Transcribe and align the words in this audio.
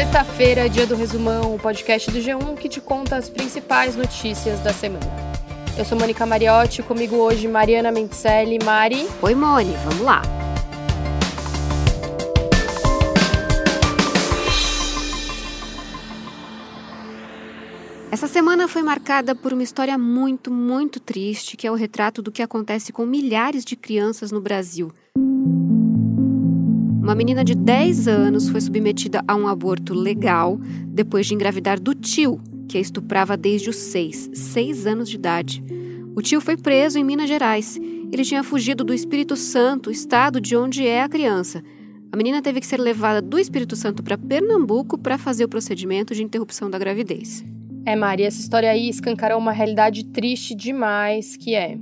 Sexta-feira, 0.00 0.66
dia 0.66 0.86
do 0.86 0.96
resumão, 0.96 1.54
o 1.54 1.58
podcast 1.58 2.10
do 2.10 2.20
G1 2.20 2.56
que 2.56 2.70
te 2.70 2.80
conta 2.80 3.16
as 3.16 3.28
principais 3.28 3.94
notícias 3.94 4.58
da 4.60 4.72
semana. 4.72 5.04
Eu 5.76 5.84
sou 5.84 5.98
Mônica 5.98 6.24
Mariotti, 6.24 6.82
comigo 6.82 7.16
hoje 7.16 7.46
Mariana 7.46 7.92
Mentelli. 7.92 8.58
Mari. 8.64 9.06
Oi, 9.20 9.34
Moni, 9.34 9.74
vamos 9.84 10.00
lá. 10.00 10.22
Essa 18.10 18.26
semana 18.26 18.66
foi 18.68 18.82
marcada 18.82 19.34
por 19.34 19.52
uma 19.52 19.62
história 19.62 19.98
muito, 19.98 20.50
muito 20.50 20.98
triste, 20.98 21.58
que 21.58 21.66
é 21.66 21.70
o 21.70 21.74
retrato 21.74 22.22
do 22.22 22.32
que 22.32 22.42
acontece 22.42 22.90
com 22.90 23.04
milhares 23.04 23.66
de 23.66 23.76
crianças 23.76 24.32
no 24.32 24.40
Brasil. 24.40 24.90
Uma 27.02 27.14
menina 27.14 27.42
de 27.42 27.54
10 27.54 28.08
anos 28.08 28.50
foi 28.50 28.60
submetida 28.60 29.24
a 29.26 29.34
um 29.34 29.48
aborto 29.48 29.94
legal 29.94 30.60
depois 30.86 31.26
de 31.26 31.34
engravidar 31.34 31.80
do 31.80 31.94
tio, 31.94 32.38
que 32.68 32.76
a 32.76 32.80
estuprava 32.80 33.38
desde 33.38 33.70
os 33.70 33.76
6, 33.76 34.30
6 34.34 34.86
anos 34.86 35.08
de 35.08 35.16
idade. 35.16 35.64
O 36.14 36.20
tio 36.20 36.42
foi 36.42 36.58
preso 36.58 36.98
em 36.98 37.04
Minas 37.04 37.28
Gerais. 37.28 37.80
Ele 38.12 38.22
tinha 38.22 38.44
fugido 38.44 38.84
do 38.84 38.92
Espírito 38.92 39.34
Santo, 39.34 39.90
estado 39.90 40.40
de 40.40 40.54
onde 40.54 40.86
é 40.86 41.02
a 41.02 41.08
criança. 41.08 41.64
A 42.12 42.16
menina 42.16 42.42
teve 42.42 42.60
que 42.60 42.66
ser 42.66 42.78
levada 42.78 43.22
do 43.22 43.38
Espírito 43.38 43.74
Santo 43.76 44.02
para 44.02 44.18
Pernambuco 44.18 44.98
para 44.98 45.16
fazer 45.16 45.44
o 45.44 45.48
procedimento 45.48 46.14
de 46.14 46.22
interrupção 46.22 46.68
da 46.68 46.78
gravidez. 46.78 47.42
É, 47.86 47.96
Maria, 47.96 48.26
essa 48.26 48.40
história 48.40 48.70
aí 48.70 48.90
escancarou 48.90 49.38
uma 49.38 49.52
realidade 49.52 50.04
triste 50.04 50.54
demais, 50.54 51.34
que 51.34 51.54
é... 51.54 51.78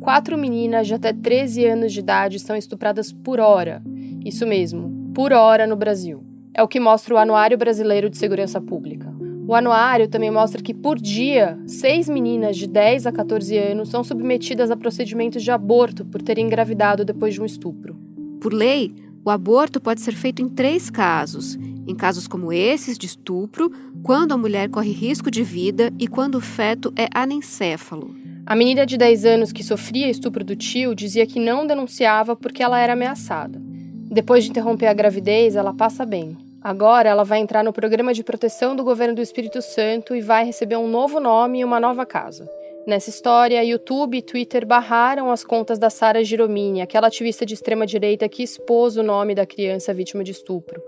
Quatro 0.00 0.38
meninas 0.38 0.86
de 0.86 0.94
até 0.94 1.12
13 1.12 1.66
anos 1.66 1.92
de 1.92 2.00
idade 2.00 2.38
são 2.38 2.56
estupradas 2.56 3.12
por 3.12 3.38
hora. 3.38 3.82
Isso 4.24 4.46
mesmo, 4.46 5.12
por 5.14 5.32
hora 5.32 5.66
no 5.66 5.76
Brasil. 5.76 6.22
É 6.52 6.62
o 6.62 6.68
que 6.68 6.80
mostra 6.80 7.14
o 7.14 7.18
Anuário 7.18 7.56
Brasileiro 7.56 8.10
de 8.10 8.18
Segurança 8.18 8.60
Pública. 8.60 9.10
O 9.46 9.54
anuário 9.54 10.06
também 10.06 10.30
mostra 10.30 10.62
que, 10.62 10.72
por 10.72 10.96
dia, 10.96 11.58
seis 11.66 12.08
meninas 12.08 12.56
de 12.56 12.68
10 12.68 13.06
a 13.06 13.12
14 13.12 13.58
anos 13.58 13.88
são 13.88 14.04
submetidas 14.04 14.70
a 14.70 14.76
procedimentos 14.76 15.42
de 15.42 15.50
aborto 15.50 16.04
por 16.04 16.22
terem 16.22 16.46
engravidado 16.46 17.04
depois 17.04 17.34
de 17.34 17.42
um 17.42 17.44
estupro. 17.44 17.96
Por 18.40 18.52
lei, 18.52 18.94
o 19.24 19.30
aborto 19.30 19.80
pode 19.80 20.02
ser 20.02 20.12
feito 20.12 20.40
em 20.40 20.48
três 20.48 20.88
casos: 20.88 21.58
em 21.86 21.94
casos 21.96 22.28
como 22.28 22.52
esses 22.52 22.96
de 22.96 23.06
estupro, 23.06 23.72
quando 24.02 24.32
a 24.32 24.38
mulher 24.38 24.68
corre 24.68 24.92
risco 24.92 25.30
de 25.30 25.42
vida 25.42 25.92
e 25.98 26.06
quando 26.06 26.36
o 26.36 26.40
feto 26.40 26.92
é 26.94 27.08
anencéfalo. 27.12 28.14
A 28.46 28.54
menina 28.54 28.86
de 28.86 28.96
10 28.96 29.24
anos 29.24 29.52
que 29.52 29.64
sofria 29.64 30.08
estupro 30.08 30.44
do 30.44 30.54
tio 30.54 30.94
dizia 30.94 31.26
que 31.26 31.40
não 31.40 31.66
denunciava 31.66 32.36
porque 32.36 32.62
ela 32.62 32.78
era 32.78 32.92
ameaçada. 32.92 33.69
Depois 34.10 34.42
de 34.42 34.50
interromper 34.50 34.86
a 34.86 34.92
gravidez, 34.92 35.54
ela 35.54 35.72
passa 35.72 36.04
bem. 36.04 36.36
Agora 36.60 37.08
ela 37.08 37.22
vai 37.22 37.38
entrar 37.38 37.62
no 37.62 37.72
programa 37.72 38.12
de 38.12 38.24
proteção 38.24 38.74
do 38.74 38.82
governo 38.82 39.14
do 39.14 39.22
Espírito 39.22 39.62
Santo 39.62 40.16
e 40.16 40.20
vai 40.20 40.44
receber 40.44 40.76
um 40.76 40.88
novo 40.88 41.20
nome 41.20 41.60
e 41.60 41.64
uma 41.64 41.78
nova 41.78 42.04
casa. 42.04 42.50
Nessa 42.84 43.08
história, 43.08 43.62
YouTube 43.62 44.18
e 44.18 44.22
Twitter 44.22 44.66
barraram 44.66 45.30
as 45.30 45.44
contas 45.44 45.78
da 45.78 45.88
Sara 45.88 46.24
Giromini, 46.24 46.82
aquela 46.82 47.06
ativista 47.06 47.46
de 47.46 47.54
extrema-direita 47.54 48.28
que 48.28 48.42
expôs 48.42 48.96
o 48.96 49.02
nome 49.02 49.32
da 49.32 49.46
criança 49.46 49.94
vítima 49.94 50.24
de 50.24 50.32
estupro, 50.32 50.82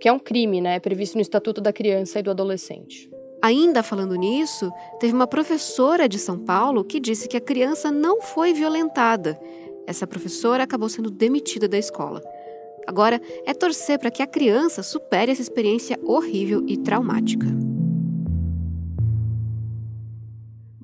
que 0.00 0.08
é 0.08 0.12
um 0.12 0.18
crime, 0.18 0.62
né, 0.62 0.80
previsto 0.80 1.16
no 1.16 1.22
Estatuto 1.22 1.60
da 1.60 1.74
Criança 1.74 2.20
e 2.20 2.22
do 2.22 2.30
Adolescente. 2.30 3.10
Ainda 3.42 3.82
falando 3.82 4.14
nisso, 4.14 4.72
teve 4.98 5.12
uma 5.12 5.26
professora 5.26 6.08
de 6.08 6.18
São 6.18 6.38
Paulo 6.38 6.84
que 6.84 6.98
disse 6.98 7.28
que 7.28 7.36
a 7.36 7.40
criança 7.40 7.90
não 7.90 8.22
foi 8.22 8.54
violentada. 8.54 9.38
Essa 9.86 10.06
professora 10.06 10.62
acabou 10.62 10.88
sendo 10.88 11.10
demitida 11.10 11.68
da 11.68 11.76
escola. 11.76 12.22
Agora 12.86 13.20
é 13.44 13.54
torcer 13.54 13.98
para 13.98 14.10
que 14.10 14.22
a 14.22 14.26
criança 14.26 14.82
supere 14.82 15.32
essa 15.32 15.42
experiência 15.42 15.98
horrível 16.04 16.64
e 16.66 16.76
traumática. 16.76 17.46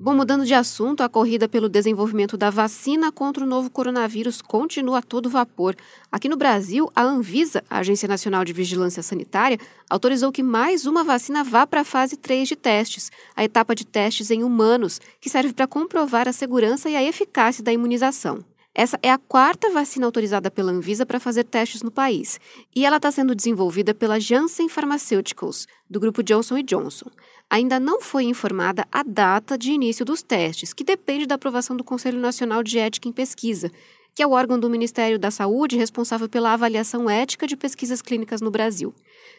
Bom, 0.01 0.15
mudando 0.15 0.45
de 0.45 0.53
assunto, 0.53 1.03
a 1.03 1.09
corrida 1.09 1.49
pelo 1.49 1.67
desenvolvimento 1.67 2.37
da 2.37 2.49
vacina 2.49 3.11
contra 3.11 3.43
o 3.43 3.47
novo 3.47 3.69
coronavírus 3.69 4.41
continua 4.41 4.99
a 4.99 5.01
todo 5.01 5.29
vapor. 5.29 5.75
Aqui 6.09 6.29
no 6.29 6.37
Brasil, 6.37 6.89
a 6.95 7.03
Anvisa, 7.03 7.61
a 7.69 7.79
Agência 7.79 8.07
Nacional 8.07 8.45
de 8.45 8.53
Vigilância 8.53 9.03
Sanitária, 9.03 9.59
autorizou 9.89 10.31
que 10.31 10.41
mais 10.41 10.85
uma 10.85 11.03
vacina 11.03 11.43
vá 11.43 11.67
para 11.67 11.81
a 11.81 11.83
fase 11.83 12.15
3 12.15 12.47
de 12.47 12.55
testes, 12.55 13.11
a 13.35 13.43
etapa 13.43 13.75
de 13.75 13.85
testes 13.85 14.31
em 14.31 14.41
humanos, 14.41 15.01
que 15.19 15.29
serve 15.29 15.51
para 15.51 15.67
comprovar 15.67 16.29
a 16.29 16.33
segurança 16.33 16.89
e 16.89 16.95
a 16.95 17.03
eficácia 17.03 17.61
da 17.61 17.73
imunização. 17.73 18.39
Essa 18.73 18.99
é 19.01 19.11
a 19.11 19.17
quarta 19.17 19.71
vacina 19.71 20.05
autorizada 20.05 20.51
pela 20.51 20.71
Anvisa 20.71 21.05
para 21.05 21.19
fazer 21.19 21.43
testes 21.43 21.81
no 21.81 21.91
país. 21.91 22.39
E 22.75 22.85
ela 22.85 22.97
está 22.97 23.11
sendo 23.11 23.33
desenvolvida 23.33 23.93
pela 23.93 24.19
Janssen 24.19 24.69
Pharmaceuticals, 24.69 25.67
do 25.89 25.99
grupo 25.99 26.21
Johnson 26.21 26.61
Johnson. 26.61 27.09
Ainda 27.49 27.79
não 27.79 27.99
foi 27.99 28.25
informada 28.25 28.87
a 28.91 29.01
data 29.01 29.57
de 29.57 29.71
início 29.71 30.05
dos 30.05 30.21
testes, 30.21 30.71
que 30.71 30.83
depende 30.83 31.25
da 31.25 31.35
aprovação 31.35 31.75
do 31.75 31.83
Conselho 31.83 32.19
Nacional 32.19 32.61
de 32.61 32.77
Ética 32.77 33.09
em 33.09 33.11
Pesquisa, 33.11 33.71
que 34.15 34.23
é 34.23 34.27
o 34.27 34.31
órgão 34.31 34.59
do 34.59 34.69
Ministério 34.69 35.17
da 35.17 35.31
Saúde 35.31 35.77
responsável 35.77 36.27
pela 36.27 36.53
avaliação 36.53 37.09
ética 37.09 37.47
de 37.47 37.55
pesquisas 37.55 38.01
clínicas 38.01 38.41
no 38.41 38.51
Brasil. 38.51 38.93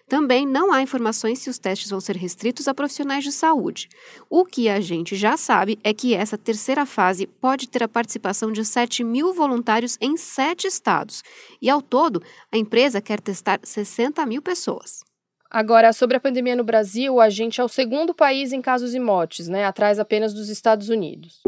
Também 0.08 0.46
não 0.46 0.72
há 0.72 0.82
informações 0.82 1.38
se 1.38 1.48
os 1.48 1.58
testes 1.58 1.90
vão 1.90 2.00
ser 2.00 2.16
restritos 2.16 2.66
a 2.66 2.74
profissionais 2.74 3.22
de 3.22 3.30
saúde. 3.30 3.88
O 4.28 4.44
que 4.44 4.68
a 4.68 4.80
gente 4.80 5.14
já 5.14 5.36
sabe 5.36 5.78
é 5.84 5.94
que 5.94 6.14
essa 6.14 6.36
terceira 6.36 6.84
fase 6.84 7.26
pode 7.26 7.68
ter 7.68 7.82
a 7.82 7.88
participação 7.88 8.50
de 8.50 8.64
7 8.64 9.04
mil 9.04 9.32
voluntários 9.32 9.96
em 10.00 10.16
sete 10.16 10.66
estados. 10.66 11.22
E, 11.62 11.70
ao 11.70 11.80
todo, 11.80 12.22
a 12.50 12.56
empresa 12.56 13.00
quer 13.00 13.20
testar 13.20 13.60
60 13.62 14.24
mil 14.26 14.42
pessoas. 14.42 15.04
Agora, 15.50 15.92
sobre 15.92 16.16
a 16.16 16.20
pandemia 16.20 16.56
no 16.56 16.64
Brasil, 16.64 17.20
a 17.20 17.28
gente 17.28 17.60
é 17.60 17.64
o 17.64 17.68
segundo 17.68 18.14
país 18.14 18.52
em 18.52 18.60
casos 18.60 18.94
e 18.94 19.00
mortes, 19.00 19.48
né? 19.48 19.64
atrás 19.64 19.98
apenas 19.98 20.32
dos 20.32 20.48
Estados 20.48 20.88
Unidos 20.88 21.40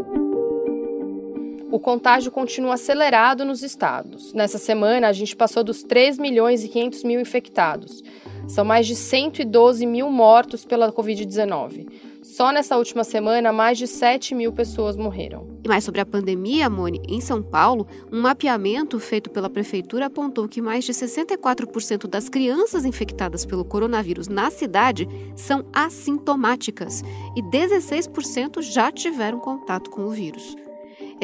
o 1.73 1.79
contágio 1.79 2.29
continua 2.31 2.75
acelerado 2.75 3.43
nos 3.43 3.63
estados. 3.63 4.31
Nessa 4.31 4.59
semana, 4.59 5.07
a 5.07 5.11
gente 5.11 5.35
passou 5.35 5.63
dos 5.63 5.81
3 5.81 6.19
milhões 6.19 6.63
e 6.63 6.67
500 6.67 7.03
mil 7.03 7.19
infectados. 7.19 8.03
São 8.47 8.63
mais 8.63 8.85
de 8.85 8.95
112 8.95 9.83
mil 9.87 10.11
mortos 10.11 10.65
pela 10.65 10.93
Covid-19. 10.93 11.87
Só 12.21 12.51
nessa 12.51 12.77
última 12.77 13.03
semana, 13.03 13.51
mais 13.51 13.79
de 13.79 13.87
7 13.87 14.35
mil 14.35 14.53
pessoas 14.53 14.95
morreram. 14.95 15.47
E 15.63 15.67
mais 15.67 15.83
sobre 15.83 15.99
a 15.99 16.05
pandemia, 16.05 16.69
Mone, 16.69 17.01
em 17.09 17.19
São 17.19 17.41
Paulo, 17.41 17.87
um 18.11 18.21
mapeamento 18.21 18.99
feito 18.99 19.31
pela 19.31 19.49
prefeitura 19.49 20.05
apontou 20.05 20.47
que 20.47 20.61
mais 20.61 20.85
de 20.85 20.93
64% 20.93 22.05
das 22.05 22.29
crianças 22.29 22.85
infectadas 22.85 23.47
pelo 23.47 23.65
coronavírus 23.65 24.27
na 24.27 24.51
cidade 24.51 25.07
são 25.35 25.65
assintomáticas 25.73 27.01
e 27.35 27.41
16% 27.41 28.61
já 28.61 28.91
tiveram 28.91 29.39
contato 29.39 29.89
com 29.89 30.05
o 30.05 30.11
vírus. 30.11 30.55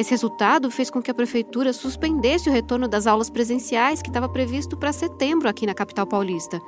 Esse 0.00 0.12
resultado 0.12 0.70
fez 0.70 0.88
com 0.88 1.02
que 1.02 1.10
a 1.10 1.14
prefeitura 1.14 1.74
suspendesse 1.74 2.48
o 2.48 2.52
retorno 2.52 2.88
das 2.88 3.06
aulas 3.06 3.28
presenciais 3.28 4.00
que 4.00 4.08
estava 4.08 4.30
previsto 4.30 4.74
para 4.74 4.94
setembro 4.94 5.46
aqui 5.46 5.66
na 5.66 5.74
capital 5.74 6.06
paulista. 6.06 6.58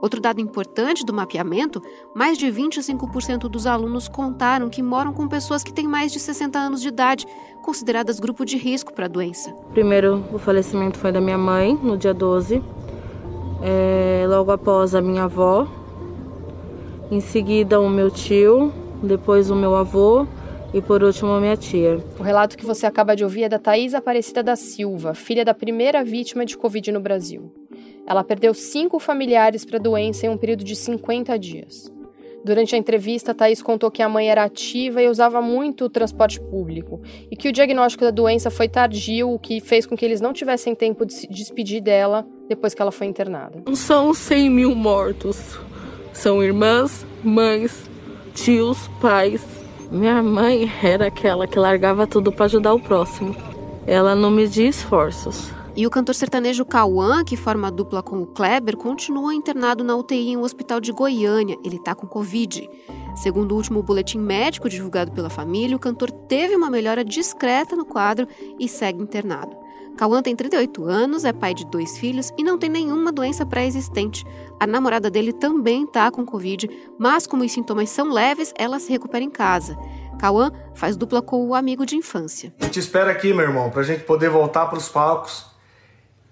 Outro 0.00 0.20
dado 0.20 0.40
importante 0.40 1.04
do 1.04 1.12
mapeamento: 1.12 1.82
mais 2.14 2.38
de 2.38 2.46
25% 2.46 3.48
dos 3.48 3.66
alunos 3.66 4.06
contaram 4.06 4.68
que 4.68 4.80
moram 4.80 5.12
com 5.12 5.26
pessoas 5.26 5.64
que 5.64 5.72
têm 5.72 5.88
mais 5.88 6.12
de 6.12 6.20
60 6.20 6.56
anos 6.56 6.80
de 6.80 6.86
idade, 6.86 7.26
consideradas 7.64 8.20
grupo 8.20 8.44
de 8.44 8.56
risco 8.56 8.92
para 8.92 9.06
a 9.06 9.08
doença. 9.08 9.52
Primeiro, 9.72 10.24
o 10.32 10.38
falecimento 10.38 11.00
foi 11.00 11.10
da 11.10 11.20
minha 11.20 11.36
mãe, 11.36 11.76
no 11.82 11.96
dia 11.96 12.14
12. 12.14 12.62
É, 13.60 14.24
logo 14.28 14.52
após, 14.52 14.94
a 14.94 15.02
minha 15.02 15.24
avó. 15.24 15.66
Em 17.10 17.18
seguida, 17.18 17.80
o 17.80 17.90
meu 17.90 18.08
tio. 18.08 18.72
Depois, 19.02 19.50
o 19.50 19.56
meu 19.56 19.74
avô 19.74 20.28
e 20.72 20.82
por 20.82 21.02
último, 21.02 21.40
minha 21.40 21.56
tia. 21.56 21.98
O 22.18 22.22
relato 22.22 22.56
que 22.56 22.66
você 22.66 22.86
acaba 22.86 23.16
de 23.16 23.24
ouvir 23.24 23.44
é 23.44 23.48
da 23.48 23.58
Thais 23.58 23.94
Aparecida 23.94 24.42
da 24.42 24.56
Silva, 24.56 25.14
filha 25.14 25.44
da 25.44 25.54
primeira 25.54 26.04
vítima 26.04 26.44
de 26.44 26.56
Covid 26.56 26.92
no 26.92 27.00
Brasil. 27.00 27.52
Ela 28.06 28.24
perdeu 28.24 28.54
cinco 28.54 28.98
familiares 28.98 29.64
para 29.64 29.78
a 29.78 29.82
doença 29.82 30.26
em 30.26 30.28
um 30.28 30.36
período 30.36 30.64
de 30.64 30.74
50 30.74 31.38
dias. 31.38 31.92
Durante 32.44 32.74
a 32.74 32.78
entrevista, 32.78 33.34
Thais 33.34 33.60
contou 33.60 33.90
que 33.90 34.02
a 34.02 34.08
mãe 34.08 34.30
era 34.30 34.44
ativa 34.44 35.02
e 35.02 35.08
usava 35.08 35.42
muito 35.42 35.84
o 35.84 35.90
transporte 35.90 36.40
público 36.40 37.00
e 37.30 37.36
que 37.36 37.48
o 37.48 37.52
diagnóstico 37.52 38.04
da 38.04 38.10
doença 38.10 38.50
foi 38.50 38.68
tardio, 38.68 39.30
o 39.30 39.38
que 39.38 39.60
fez 39.60 39.84
com 39.84 39.96
que 39.96 40.04
eles 40.04 40.20
não 40.20 40.32
tivessem 40.32 40.74
tempo 40.74 41.04
de 41.04 41.14
se 41.14 41.26
despedir 41.26 41.82
dela 41.82 42.26
depois 42.48 42.74
que 42.74 42.80
ela 42.80 42.92
foi 42.92 43.06
internada. 43.06 43.62
Não 43.66 43.74
são 43.74 44.14
100 44.14 44.50
mil 44.50 44.74
mortos. 44.74 45.58
São 46.12 46.42
irmãs, 46.42 47.04
mães, 47.22 47.88
tios, 48.34 48.88
pais, 49.00 49.44
minha 49.90 50.22
mãe 50.22 50.70
era 50.82 51.06
aquela 51.06 51.46
que 51.46 51.58
largava 51.58 52.06
tudo 52.06 52.30
para 52.30 52.44
ajudar 52.44 52.74
o 52.74 52.80
próximo. 52.80 53.34
Ela 53.86 54.14
não 54.14 54.30
media 54.30 54.68
esforços. 54.68 55.50
E 55.74 55.86
o 55.86 55.90
cantor 55.90 56.14
sertanejo 56.14 56.64
Cauã, 56.64 57.24
que 57.24 57.36
forma 57.36 57.68
a 57.68 57.70
dupla 57.70 58.02
com 58.02 58.20
o 58.20 58.26
Kleber, 58.26 58.76
continua 58.76 59.34
internado 59.34 59.84
na 59.84 59.96
UTI 59.96 60.30
em 60.30 60.36
um 60.36 60.42
hospital 60.42 60.80
de 60.80 60.92
Goiânia. 60.92 61.56
Ele 61.64 61.76
está 61.76 61.94
com 61.94 62.06
Covid. 62.06 62.68
Segundo 63.14 63.52
o 63.52 63.56
último 63.56 63.82
boletim 63.82 64.18
médico 64.18 64.68
divulgado 64.68 65.12
pela 65.12 65.30
família, 65.30 65.76
o 65.76 65.80
cantor 65.80 66.10
teve 66.10 66.54
uma 66.54 66.68
melhora 66.68 67.04
discreta 67.04 67.76
no 67.76 67.84
quadro 67.84 68.26
e 68.58 68.68
segue 68.68 69.02
internado. 69.02 69.56
Cauã 69.98 70.22
tem 70.22 70.36
38 70.36 70.84
anos, 70.84 71.24
é 71.24 71.32
pai 71.32 71.52
de 71.52 71.66
dois 71.66 71.98
filhos 71.98 72.32
e 72.38 72.44
não 72.44 72.56
tem 72.56 72.70
nenhuma 72.70 73.10
doença 73.10 73.44
pré-existente. 73.44 74.24
A 74.60 74.64
namorada 74.64 75.10
dele 75.10 75.32
também 75.32 75.82
está 75.82 76.08
com 76.08 76.24
Covid, 76.24 76.70
mas 76.96 77.26
como 77.26 77.42
os 77.42 77.50
sintomas 77.50 77.90
são 77.90 78.12
leves, 78.12 78.54
ela 78.56 78.78
se 78.78 78.92
recupera 78.92 79.24
em 79.24 79.30
casa. 79.30 79.76
Cauã 80.16 80.52
faz 80.72 80.96
dupla 80.96 81.20
com 81.20 81.44
o 81.44 81.52
amigo 81.52 81.84
de 81.84 81.96
infância. 81.96 82.54
A 82.60 82.66
gente 82.66 82.78
espera 82.78 83.10
aqui, 83.10 83.34
meu 83.34 83.44
irmão, 83.44 83.70
pra 83.70 83.82
gente 83.82 84.04
poder 84.04 84.30
voltar 84.30 84.66
pros 84.66 84.88
palcos 84.88 85.46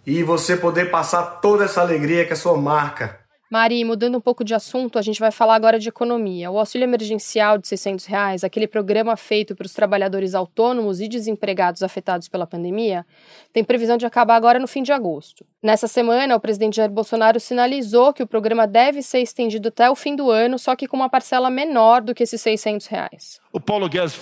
e 0.06 0.22
você 0.22 0.56
poder 0.56 0.88
passar 0.88 1.40
toda 1.40 1.64
essa 1.64 1.80
alegria 1.80 2.24
que 2.24 2.30
é 2.30 2.34
a 2.34 2.36
sua 2.36 2.56
marca. 2.56 3.18
Mari, 3.48 3.84
mudando 3.84 4.18
um 4.18 4.20
pouco 4.20 4.42
de 4.42 4.54
assunto, 4.54 4.98
a 4.98 5.02
gente 5.02 5.20
vai 5.20 5.30
falar 5.30 5.54
agora 5.54 5.78
de 5.78 5.88
economia. 5.88 6.50
O 6.50 6.58
auxílio 6.58 6.84
emergencial 6.84 7.56
de 7.58 7.68
600 7.68 8.04
reais, 8.06 8.42
aquele 8.42 8.66
programa 8.66 9.16
feito 9.16 9.54
para 9.54 9.66
os 9.66 9.72
trabalhadores 9.72 10.34
autônomos 10.34 11.00
e 11.00 11.06
desempregados 11.06 11.80
afetados 11.84 12.26
pela 12.26 12.44
pandemia, 12.44 13.06
tem 13.52 13.62
previsão 13.62 13.96
de 13.96 14.04
acabar 14.04 14.34
agora 14.34 14.58
no 14.58 14.66
fim 14.66 14.82
de 14.82 14.90
agosto. 14.90 15.46
Nessa 15.62 15.86
semana, 15.86 16.34
o 16.34 16.40
presidente 16.40 16.76
Jair 16.76 16.90
Bolsonaro 16.90 17.38
sinalizou 17.38 18.12
que 18.12 18.22
o 18.22 18.26
programa 18.26 18.66
deve 18.66 19.00
ser 19.00 19.20
estendido 19.20 19.68
até 19.68 19.88
o 19.88 19.94
fim 19.94 20.16
do 20.16 20.28
ano, 20.28 20.58
só 20.58 20.74
que 20.74 20.88
com 20.88 20.96
uma 20.96 21.08
parcela 21.08 21.48
menor 21.48 22.02
do 22.02 22.16
que 22.16 22.24
esses 22.24 22.40
600 22.40 22.88
reais. 22.88 23.40
O 23.52 23.60
Paulo 23.60 23.88
Guedes, 23.88 24.18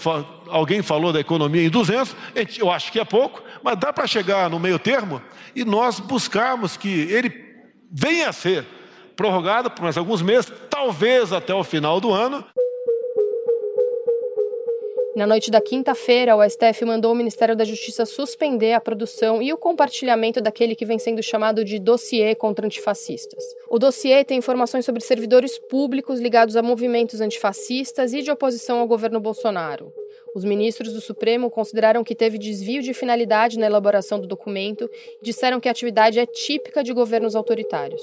alguém 0.49 0.83
falou 0.83 1.15
da 1.15 1.21
economia 1.21 1.63
em 1.63 1.71
200, 1.71 2.15
eu 2.59 2.71
acho 2.71 2.93
que 2.93 3.01
é 3.01 3.05
pouco, 3.07 3.43
mas 3.63 3.79
dá 3.79 3.91
para 3.91 4.07
chegar 4.07 4.51
no 4.51 4.61
meio 4.61 4.79
termo 4.79 5.23
e 5.57 5.65
nós 5.65 5.99
buscarmos 5.99 6.77
que 6.77 6.89
ele 7.11 7.33
venha 7.91 8.29
a 8.29 8.33
ser 8.33 8.67
prorrogada 9.17 9.71
por 9.71 9.83
mais 9.83 9.97
alguns 9.97 10.23
meses, 10.23 10.53
talvez 10.69 11.33
até 11.33 11.55
o 11.55 11.65
final 11.65 12.01
do 12.01 12.13
ano. 12.13 12.45
Na 15.17 15.29
noite 15.29 15.49
da 15.49 15.61
quinta-feira, 15.61 16.35
o 16.35 16.43
STF 16.43 16.85
mandou 16.85 17.13
o 17.13 17.15
Ministério 17.15 17.55
da 17.55 17.65
Justiça 17.65 18.05
suspender 18.05 18.73
a 18.73 18.81
produção 18.81 19.41
e 19.41 19.53
o 19.53 19.57
compartilhamento 19.57 20.41
daquele 20.41 20.75
que 20.75 20.85
vem 20.85 20.99
sendo 20.99 21.23
chamado 21.23 21.65
de 21.65 21.79
dossiê 21.79 22.35
contra 22.35 22.67
antifascistas. 22.67 23.45
O 23.71 23.79
dossiê 23.79 24.25
tem 24.25 24.39
informações 24.39 24.85
sobre 24.85 25.01
servidores 25.01 25.57
públicos 25.57 26.19
ligados 26.19 26.57
a 26.57 26.63
movimentos 26.63 27.21
antifascistas 27.21 28.13
e 28.13 28.23
de 28.23 28.31
oposição 28.33 28.81
ao 28.81 28.89
governo 28.89 29.21
Bolsonaro. 29.21 29.93
Os 30.35 30.45
ministros 30.45 30.93
do 30.93 31.01
Supremo 31.01 31.49
consideraram 31.49 32.03
que 32.03 32.17
teve 32.17 32.37
desvio 32.37 32.83
de 32.83 32.93
finalidade 32.93 33.57
na 33.57 33.67
elaboração 33.67 34.19
do 34.19 34.27
documento 34.27 34.91
e 35.23 35.25
disseram 35.25 35.61
que 35.61 35.69
a 35.69 35.71
atividade 35.71 36.19
é 36.19 36.27
típica 36.27 36.83
de 36.83 36.93
governos 36.93 37.37
autoritários. 37.37 38.03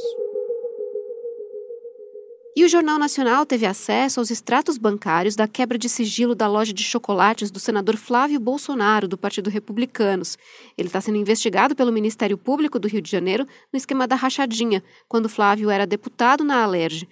E 2.53 2.65
o 2.65 2.69
Jornal 2.69 2.99
Nacional 2.99 3.45
teve 3.45 3.65
acesso 3.65 4.19
aos 4.19 4.29
extratos 4.29 4.77
bancários 4.77 5.37
da 5.37 5.47
quebra 5.47 5.77
de 5.77 5.87
sigilo 5.87 6.35
da 6.35 6.49
loja 6.49 6.73
de 6.73 6.83
chocolates 6.83 7.49
do 7.49 7.61
senador 7.61 7.95
Flávio 7.95 8.41
Bolsonaro, 8.41 9.07
do 9.07 9.17
Partido 9.17 9.49
Republicanos. 9.49 10.37
Ele 10.77 10.89
está 10.89 10.99
sendo 10.99 11.17
investigado 11.17 11.73
pelo 11.73 11.93
Ministério 11.93 12.37
Público 12.37 12.77
do 12.77 12.89
Rio 12.89 13.01
de 13.01 13.09
Janeiro 13.09 13.47
no 13.71 13.77
esquema 13.77 14.05
da 14.05 14.17
rachadinha, 14.17 14.83
quando 15.07 15.29
Flávio 15.29 15.69
era 15.69 15.87
deputado 15.87 16.43
na 16.43 16.61
Alerj. 16.61 17.07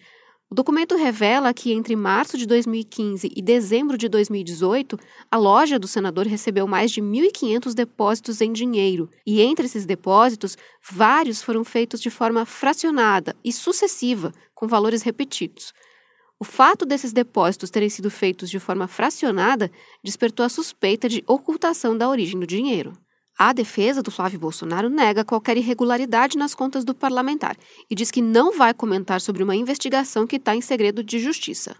O 0.51 0.55
documento 0.55 0.95
revela 0.95 1.53
que 1.53 1.71
entre 1.71 1.95
março 1.95 2.35
de 2.35 2.47
2015 2.47 3.31
e 3.35 3.39
dezembro 3.39 3.95
de 3.95 4.09
2018, 4.09 4.97
a 5.29 5.37
loja 5.37 5.77
do 5.77 5.87
senador 5.87 6.25
recebeu 6.25 6.65
mais 6.65 6.89
de 6.89 7.03
1.500 7.03 7.75
depósitos 7.75 8.41
em 8.41 8.51
dinheiro, 8.51 9.11
e 9.23 9.41
entre 9.41 9.67
esses 9.67 9.85
depósitos, 9.85 10.57
vários 10.81 11.43
foram 11.43 11.63
feitos 11.63 12.01
de 12.01 12.09
forma 12.09 12.47
fracionada 12.47 13.35
e 13.45 13.53
sucessiva, 13.53 14.33
com 14.55 14.67
valores 14.67 15.03
repetidos. 15.03 15.71
O 16.39 16.43
fato 16.43 16.83
desses 16.83 17.13
depósitos 17.13 17.69
terem 17.69 17.89
sido 17.89 18.09
feitos 18.09 18.49
de 18.49 18.59
forma 18.59 18.87
fracionada 18.87 19.69
despertou 20.03 20.43
a 20.43 20.49
suspeita 20.49 21.07
de 21.07 21.23
ocultação 21.27 21.95
da 21.95 22.09
origem 22.09 22.39
do 22.39 22.47
dinheiro. 22.47 22.97
A 23.41 23.53
defesa 23.53 24.03
do 24.03 24.11
Flávio 24.11 24.37
Bolsonaro 24.37 24.89
nega 24.89 25.23
qualquer 25.23 25.55
irregularidade 25.55 26.37
nas 26.37 26.53
contas 26.53 26.83
do 26.83 26.93
parlamentar 26.93 27.55
e 27.89 27.95
diz 27.95 28.11
que 28.11 28.21
não 28.21 28.51
vai 28.57 28.73
comentar 28.73 29.21
sobre 29.21 29.41
uma 29.41 29.55
investigação 29.55 30.27
que 30.27 30.35
está 30.35 30.53
em 30.57 30.59
segredo 30.59 31.01
de 31.01 31.19
justiça. 31.19 31.77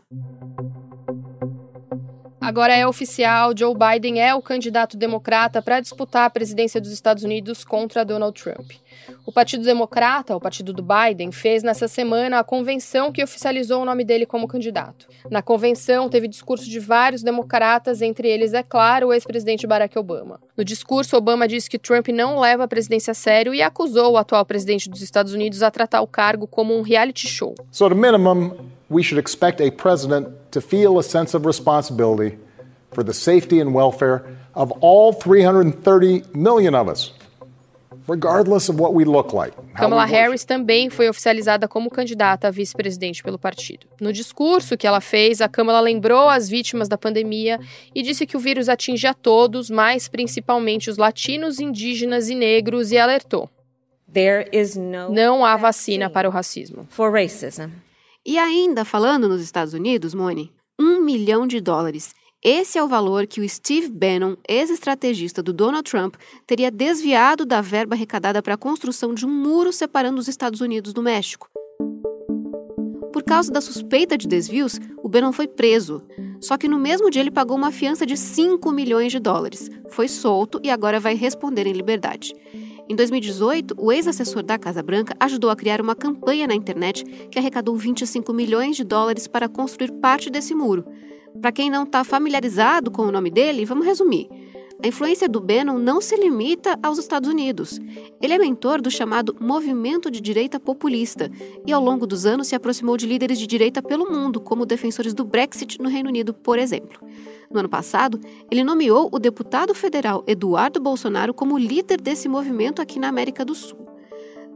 Agora 2.50 2.76
é 2.76 2.88
oficial: 2.88 3.52
Joe 3.56 3.76
Biden 3.76 4.20
é 4.20 4.34
o 4.34 4.42
candidato 4.42 4.98
democrata 4.98 5.62
para 5.62 5.80
disputar 5.80 6.26
a 6.26 6.30
presidência 6.32 6.82
dos 6.82 6.92
Estados 6.92 7.24
Unidos 7.24 7.64
contra 7.64 8.04
Donald 8.04 8.42
Trump. 8.42 8.72
O 9.24 9.32
Partido 9.32 9.64
Democrata, 9.64 10.36
o 10.36 10.42
partido 10.42 10.74
do 10.74 10.82
Biden, 10.82 11.32
fez 11.32 11.62
nessa 11.62 11.88
semana 11.88 12.40
a 12.40 12.44
convenção 12.44 13.12
que 13.12 13.24
oficializou 13.24 13.84
o 13.84 13.86
nome 13.86 14.04
dele 14.04 14.26
como 14.26 14.48
candidato. 14.48 15.08
Na 15.30 15.44
convenção, 15.44 16.10
teve 16.10 16.28
discurso 16.28 16.68
de 16.68 16.80
vários 16.80 17.22
democratas, 17.22 18.02
entre 18.02 18.28
eles, 18.28 18.56
é 18.56 18.64
claro, 18.64 19.10
o 19.10 19.14
ex-presidente 19.14 19.68
Barack 19.68 20.00
Obama. 20.00 20.42
No 20.58 20.66
discurso, 20.66 21.16
Obama 21.16 21.48
disse 21.48 21.70
que 21.70 21.78
Trump 21.78 22.08
não 22.08 22.40
leva 22.40 22.64
a 22.64 22.68
presidência 22.68 23.12
a 23.12 23.14
sério 23.14 23.54
e 23.54 23.62
acusou 23.62 24.14
o 24.14 24.18
atual 24.18 24.44
presidente 24.44 24.90
dos 24.90 25.04
Estados 25.04 25.36
Unidos 25.36 25.62
a 25.62 25.70
tratar 25.70 26.02
o 26.02 26.08
cargo 26.08 26.48
como 26.48 26.76
um 26.76 26.82
reality 26.82 27.28
show. 27.28 27.54
So, 27.72 27.88
minimum, 27.94 28.58
we 28.90 29.04
should 29.04 29.20
expect 29.20 29.62
a 29.62 29.72
president 29.72 30.28
to 30.52 30.62
feel 30.62 30.98
a 30.98 31.04
sense 31.04 31.34
of 31.36 31.46
responsibility 31.46 32.38
for 32.92 33.04
the 33.04 33.14
safety 33.14 33.60
and 33.60 33.74
welfare 33.74 34.26
of 34.56 34.72
all 34.82 35.14
330 35.14 36.24
million 36.34 36.74
of 36.74 36.90
us. 36.90 37.14
Regardless 38.08 38.70
of 38.70 38.80
what 38.80 38.96
we 38.96 39.06
look 39.06 39.34
like. 39.34 39.54
Kamala 39.76 40.06
Harris 40.06 40.44
também 40.44 40.90
foi 40.90 41.08
oficializada 41.08 41.68
como 41.68 41.92
candidata 41.92 42.48
a 42.48 42.52
vice-presidente 42.52 43.22
pelo 43.22 43.38
partido. 43.38 43.86
No 44.02 44.12
discurso 44.12 44.76
que 44.76 44.88
ela 44.88 45.00
fez, 45.00 45.42
a 45.42 45.48
Kamala 45.48 45.80
lembrou 45.80 46.28
as 46.28 46.50
vítimas 46.50 46.88
da 46.88 46.98
pandemia 46.98 47.60
e 47.94 48.02
disse 48.02 48.26
que 48.26 48.36
o 48.36 48.40
vírus 48.40 48.68
atinge 48.68 49.06
a 49.06 49.14
todos, 49.14 49.70
mas 49.70 50.08
principalmente 50.08 50.90
os 50.90 50.98
latinos, 50.98 51.60
indígenas 51.60 52.30
e 52.30 52.36
negros, 52.36 52.92
e 52.92 52.98
alertou: 52.98 53.48
Não 55.12 55.46
há 55.46 55.56
vacina 55.56 56.10
para 56.10 56.28
o 56.28 56.32
racismo. 56.32 56.88
E 58.26 58.38
ainda 58.38 58.84
falando 58.84 59.30
nos 59.30 59.42
Estados 59.42 59.74
Unidos, 59.74 60.14
Moni, 60.14 60.52
um 60.80 61.00
milhão 61.02 61.48
de 61.48 61.62
dólares. 61.62 62.14
Esse 62.44 62.78
é 62.78 62.84
o 62.84 62.88
valor 62.88 63.26
que 63.26 63.42
o 63.42 63.50
Steve 63.50 63.90
Bannon, 63.90 64.36
ex-estrategista 64.48 65.42
do 65.42 65.52
Donald 65.52 65.90
Trump, 65.90 66.16
teria 66.46 66.70
desviado 66.70 67.46
da 67.46 67.62
verba 67.62 67.96
arrecadada 67.96 68.42
para 68.42 68.54
a 68.54 68.58
construção 68.58 69.14
de 69.14 69.26
um 69.26 69.30
muro 69.30 69.72
separando 69.74 70.20
os 70.20 70.28
Estados 70.28 70.62
Unidos 70.62 70.94
do 70.94 71.02
México. 71.02 71.50
Por 73.12 73.24
causa 73.24 73.52
da 73.52 73.62
suspeita 73.62 74.18
de 74.18 74.28
desvios, 74.28 74.80
o 75.04 75.10
Bannon 75.10 75.34
foi 75.34 75.48
preso. 75.48 76.02
Só 76.42 76.58
que 76.58 76.70
no 76.70 76.80
mesmo 76.80 77.10
dia 77.10 77.22
ele 77.22 77.32
pagou 77.32 77.58
uma 77.58 77.72
fiança 77.72 78.06
de 78.06 78.16
5 78.16 78.72
milhões 78.72 79.12
de 79.12 79.20
dólares. 79.20 79.70
Foi 79.90 80.08
solto 80.08 80.60
e 80.64 80.70
agora 80.70 81.00
vai 81.00 81.16
responder 81.16 81.68
em 81.68 81.74
liberdade. 81.74 82.34
Em 82.92 82.96
2018, 82.96 83.76
o 83.78 83.92
ex-assessor 83.92 84.42
da 84.42 84.58
Casa 84.58 84.82
Branca 84.82 85.16
ajudou 85.20 85.52
a 85.52 85.56
criar 85.56 85.80
uma 85.80 85.94
campanha 85.94 86.48
na 86.48 86.56
internet 86.56 87.04
que 87.30 87.38
arrecadou 87.38 87.76
25 87.76 88.34
milhões 88.34 88.76
de 88.76 88.84
dólares 88.84 89.28
para 89.28 89.48
construir 89.48 89.92
parte 89.92 90.28
desse 90.28 90.56
muro. 90.56 90.84
Para 91.40 91.52
quem 91.52 91.70
não 91.70 91.84
está 91.84 92.04
familiarizado 92.04 92.90
com 92.90 93.04
o 93.04 93.12
nome 93.12 93.30
dele, 93.30 93.64
vamos 93.64 93.86
resumir. 93.86 94.28
A 94.82 94.88
influência 94.88 95.28
do 95.28 95.42
Bannon 95.42 95.78
não 95.78 96.00
se 96.00 96.16
limita 96.16 96.80
aos 96.82 96.98
Estados 96.98 97.30
Unidos. 97.30 97.82
Ele 98.22 98.34
é 98.34 98.38
mentor 98.38 98.82
do 98.82 98.90
chamado 98.90 99.36
Movimento 99.38 100.10
de 100.10 100.22
Direita 100.22 100.58
Populista 100.58 101.30
e, 101.66 101.74
ao 101.74 101.84
longo 101.84 102.08
dos 102.08 102.26
anos, 102.26 102.48
se 102.48 102.56
aproximou 102.56 102.96
de 102.96 103.06
líderes 103.06 103.38
de 103.38 103.46
direita 103.46 103.82
pelo 103.82 104.10
mundo, 104.10 104.40
como 104.40 104.66
defensores 104.66 105.14
do 105.14 105.26
Brexit 105.26 105.82
no 105.82 105.90
Reino 105.90 106.08
Unido, 106.08 106.34
por 106.34 106.58
exemplo. 106.58 107.06
No 107.52 107.60
ano 107.60 107.68
passado, 107.68 108.22
ele 108.50 108.64
nomeou 108.64 109.10
o 109.12 109.20
deputado 109.20 109.76
federal 109.76 110.24
Eduardo 110.26 110.80
Bolsonaro 110.80 111.34
como 111.34 111.58
líder 111.58 112.00
desse 112.00 112.30
movimento 112.30 112.82
aqui 112.82 113.00
na 113.00 113.10
América 113.10 113.44
do 113.44 113.54
Sul. 113.54 113.86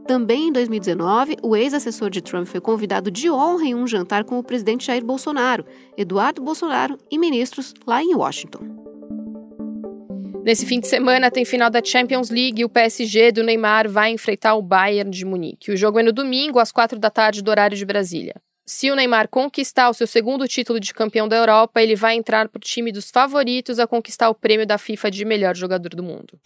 Também 0.06 0.48
em 0.48 0.52
2019, 0.52 1.36
o 1.42 1.54
ex-assessor 1.54 2.08
de 2.08 2.22
Trump 2.22 2.46
foi 2.46 2.60
convidado 2.60 3.10
de 3.10 3.30
honra 3.30 3.64
em 3.64 3.74
um 3.74 3.86
jantar 3.86 4.24
com 4.24 4.38
o 4.38 4.42
presidente 4.42 4.86
Jair 4.86 5.04
Bolsonaro, 5.04 5.66
Eduardo 5.98 6.40
Bolsonaro 6.40 6.96
e 7.10 7.18
ministros 7.18 7.74
lá 7.86 8.02
em 8.02 8.14
Washington. 8.14 8.83
Nesse 10.44 10.66
fim 10.66 10.78
de 10.78 10.86
semana 10.86 11.30
tem 11.30 11.42
final 11.42 11.70
da 11.70 11.82
Champions 11.82 12.28
League 12.28 12.60
e 12.60 12.64
o 12.66 12.68
PSG 12.68 13.32
do 13.32 13.42
Neymar 13.42 13.88
vai 13.88 14.10
enfrentar 14.10 14.54
o 14.56 14.60
Bayern 14.60 15.10
de 15.10 15.24
Munique. 15.24 15.72
O 15.72 15.76
jogo 15.76 15.98
é 15.98 16.02
no 16.02 16.12
domingo, 16.12 16.58
às 16.58 16.70
quatro 16.70 16.98
da 16.98 17.08
tarde, 17.08 17.40
do 17.40 17.50
horário 17.50 17.74
de 17.74 17.84
Brasília. 17.86 18.34
Se 18.66 18.90
o 18.90 18.94
Neymar 18.94 19.26
conquistar 19.28 19.88
o 19.88 19.94
seu 19.94 20.06
segundo 20.06 20.46
título 20.46 20.78
de 20.78 20.92
campeão 20.92 21.26
da 21.26 21.36
Europa, 21.36 21.80
ele 21.80 21.96
vai 21.96 22.14
entrar 22.14 22.46
para 22.50 22.58
o 22.58 22.60
time 22.60 22.92
dos 22.92 23.10
favoritos 23.10 23.78
a 23.78 23.86
conquistar 23.86 24.28
o 24.28 24.34
prêmio 24.34 24.66
da 24.66 24.76
FIFA 24.76 25.10
de 25.10 25.24
melhor 25.24 25.56
jogador 25.56 25.88
do 25.94 26.02
mundo. 26.02 26.38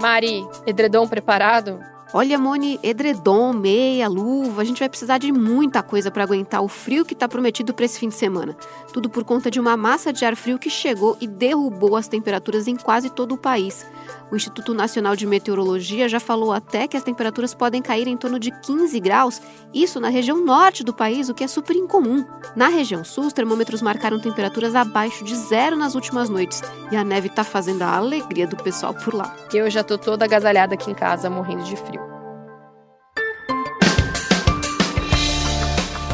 Mari, 0.00 0.44
edredom 0.68 1.08
preparado? 1.08 1.80
Olha, 2.12 2.36
Mone, 2.36 2.80
edredom, 2.82 3.52
meia, 3.52 4.08
luva, 4.08 4.62
a 4.62 4.64
gente 4.64 4.80
vai 4.80 4.88
precisar 4.88 5.18
de 5.18 5.30
muita 5.30 5.80
coisa 5.80 6.10
para 6.10 6.24
aguentar 6.24 6.60
o 6.60 6.66
frio 6.66 7.04
que 7.04 7.14
está 7.14 7.28
prometido 7.28 7.72
para 7.72 7.84
esse 7.84 8.00
fim 8.00 8.08
de 8.08 8.16
semana. 8.16 8.56
Tudo 8.92 9.08
por 9.08 9.22
conta 9.22 9.48
de 9.48 9.60
uma 9.60 9.76
massa 9.76 10.12
de 10.12 10.24
ar 10.24 10.34
frio 10.34 10.58
que 10.58 10.68
chegou 10.68 11.16
e 11.20 11.28
derrubou 11.28 11.96
as 11.96 12.08
temperaturas 12.08 12.66
em 12.66 12.74
quase 12.74 13.10
todo 13.10 13.36
o 13.36 13.38
país. 13.38 13.86
O 14.28 14.34
Instituto 14.34 14.74
Nacional 14.74 15.14
de 15.14 15.24
Meteorologia 15.24 16.08
já 16.08 16.18
falou 16.18 16.52
até 16.52 16.88
que 16.88 16.96
as 16.96 17.04
temperaturas 17.04 17.54
podem 17.54 17.80
cair 17.80 18.08
em 18.08 18.16
torno 18.16 18.40
de 18.40 18.50
15 18.50 18.98
graus, 18.98 19.40
isso 19.72 20.00
na 20.00 20.08
região 20.08 20.44
norte 20.44 20.82
do 20.82 20.92
país, 20.92 21.28
o 21.28 21.34
que 21.34 21.44
é 21.44 21.48
super 21.48 21.76
incomum. 21.76 22.24
Na 22.56 22.66
região 22.66 23.04
sul, 23.04 23.26
os 23.26 23.32
termômetros 23.32 23.82
marcaram 23.82 24.18
temperaturas 24.18 24.74
abaixo 24.74 25.24
de 25.24 25.36
zero 25.36 25.76
nas 25.76 25.94
últimas 25.94 26.28
noites 26.28 26.60
e 26.90 26.96
a 26.96 27.04
neve 27.04 27.28
está 27.28 27.44
fazendo 27.44 27.82
a 27.82 27.94
alegria 27.94 28.48
do 28.48 28.56
pessoal 28.56 28.94
por 28.94 29.14
lá. 29.14 29.36
Eu 29.54 29.70
já 29.70 29.84
tô 29.84 29.96
toda 29.96 30.24
agasalhada 30.24 30.74
aqui 30.74 30.90
em 30.90 30.94
casa, 30.94 31.30
morrendo 31.30 31.62
de 31.62 31.76
frio. 31.76 31.99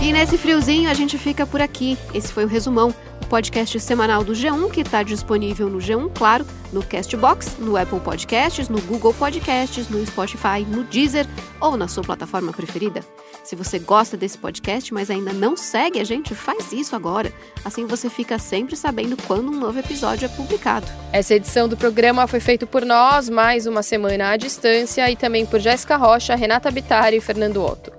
E 0.07 0.13
nesse 0.13 0.39
friozinho 0.39 0.89
a 0.89 0.95
gente 0.95 1.19
fica 1.19 1.45
por 1.45 1.61
aqui. 1.61 1.99
Esse 2.15 2.33
foi 2.33 2.45
o 2.45 2.47
resumão, 2.47 2.95
o 3.21 3.27
podcast 3.27 3.81
semanal 3.81 4.23
do 4.23 4.35
G1 4.35 4.71
que 4.71 4.83
está 4.83 5.03
disponível 5.03 5.69
no 5.69 5.79
G1, 5.79 6.13
claro, 6.15 6.47
no 6.73 6.81
Castbox, 6.81 7.57
no 7.59 7.77
Apple 7.77 7.99
Podcasts, 7.99 8.69
no 8.69 8.81
Google 8.83 9.13
Podcasts, 9.13 9.89
no 9.89 10.07
Spotify, 10.07 10.65
no 10.65 10.85
Deezer 10.85 11.27
ou 11.61 11.77
na 11.77 11.89
sua 11.89 12.05
plataforma 12.05 12.53
preferida. 12.53 13.05
Se 13.47 13.55
você 13.55 13.79
gosta 13.79 14.17
desse 14.17 14.37
podcast, 14.37 14.93
mas 14.93 15.09
ainda 15.09 15.33
não 15.33 15.57
segue 15.57 16.01
a 16.01 16.05
gente, 16.05 16.35
faz 16.35 16.73
isso 16.73 16.97
agora. 16.97 17.33
Assim 17.65 17.87
você 17.87 18.11
fica 18.11 18.41
sempre 18.41 18.75
sabendo 18.75 19.17
quando 19.17 19.53
um 19.53 19.57
novo 19.57 19.79
episódio 19.79 20.27
é 20.27 20.29
publicado. 20.29 20.85
Essa 21.13 21.37
edição 21.37 21.69
do 21.69 21.77
programa 21.77 22.27
foi 22.27 22.41
feita 22.41 22.67
por 22.67 22.85
nós, 22.85 23.29
mais 23.29 23.65
uma 23.69 23.85
semana 23.85 24.31
à 24.31 24.37
distância, 24.37 25.09
e 25.09 25.15
também 25.15 25.47
por 25.47 25.61
Jéssica 25.61 25.97
Rocha, 25.97 26.35
Renata 26.35 26.73
Bitari 26.73 27.19
e 27.19 27.21
Fernando 27.21 27.65
Otto. 27.65 27.93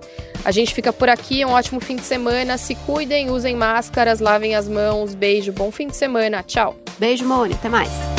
A 0.44 0.50
gente 0.50 0.74
fica 0.74 0.92
por 0.92 1.08
aqui, 1.08 1.42
um 1.46 1.52
ótimo 1.52 1.80
fim 1.80 1.96
de 1.96 2.04
semana. 2.04 2.58
Se 2.58 2.74
cuidem, 2.74 3.30
usem 3.30 3.56
máscaras, 3.56 4.20
lavem 4.20 4.54
as 4.54 4.68
mãos. 4.68 5.14
Beijo, 5.14 5.50
bom 5.50 5.70
fim 5.70 5.86
de 5.86 5.96
semana. 5.96 6.42
Tchau. 6.42 6.76
Beijo, 6.98 7.24
Mônica. 7.24 7.58
Até 7.58 7.70
mais. 7.70 8.17